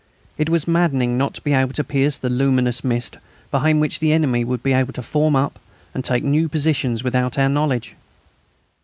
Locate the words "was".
0.49-0.67